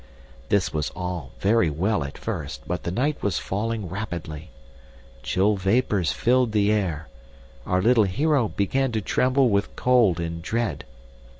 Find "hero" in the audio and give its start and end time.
8.05-8.47